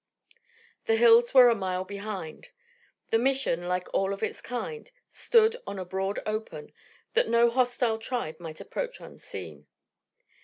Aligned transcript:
The 0.85 0.95
hills 0.95 1.31
were 1.31 1.47
a 1.49 1.53
mile 1.53 1.83
behind. 1.85 2.49
The 3.11 3.19
Mission, 3.19 3.67
like 3.67 3.87
all 3.93 4.13
of 4.13 4.23
its 4.23 4.41
kind, 4.41 4.89
stood 5.11 5.57
on 5.67 5.77
a 5.77 5.85
broad 5.85 6.17
open, 6.25 6.73
that 7.13 7.29
no 7.29 7.51
hostile 7.51 7.99
tribe 7.99 8.39
might 8.39 8.59
approach 8.59 8.99
unseen. 8.99 9.67